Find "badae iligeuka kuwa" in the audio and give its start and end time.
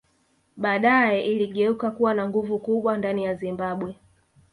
0.57-2.13